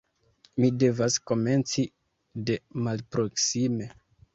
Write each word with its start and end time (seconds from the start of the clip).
Mi 0.63 0.69
devas 0.83 1.19
komenci 1.33 1.85
de 2.49 2.59
malproksime. 2.89 3.97